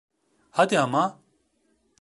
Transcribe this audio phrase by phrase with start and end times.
[0.51, 1.19] Hadi ama!